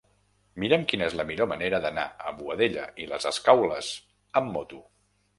Mira'm 0.61 0.85
quina 0.91 1.09
és 1.09 1.17
la 1.17 1.25
millor 1.31 1.49
manera 1.51 1.79
d'anar 1.83 2.05
a 2.29 2.33
Boadella 2.39 2.85
i 3.03 3.05
les 3.11 3.27
Escaules 3.33 3.91
amb 4.41 4.51
moto. 4.57 4.81